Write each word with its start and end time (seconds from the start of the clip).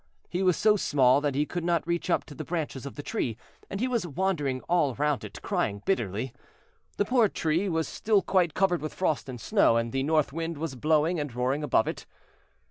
He 0.29 0.41
was 0.41 0.57
so 0.57 0.77
small 0.77 1.21
that 1.21 1.35
he 1.35 1.45
could 1.45 1.63
not 1.63 1.85
reach 1.85 2.09
up 2.09 2.23
to 2.25 2.33
the 2.33 2.43
branches 2.43 2.87
of 2.87 2.95
the 2.95 3.03
tree, 3.03 3.37
and 3.69 3.79
he 3.79 3.87
was 3.87 4.07
wandering 4.07 4.61
all 4.61 4.95
round 4.95 5.23
it, 5.23 5.39
crying 5.43 5.83
bitterly. 5.85 6.33
The 6.97 7.05
poor 7.05 7.29
tree 7.29 7.69
was 7.69 7.87
still 7.87 8.23
quite 8.23 8.55
covered 8.55 8.81
with 8.81 8.95
frost 8.95 9.29
and 9.29 9.39
snow, 9.39 9.77
and 9.77 9.91
the 9.91 10.01
North 10.01 10.33
Wind 10.33 10.57
was 10.57 10.73
blowing 10.73 11.19
and 11.19 11.31
roaring 11.35 11.61
above 11.63 11.87
it. 11.87 12.07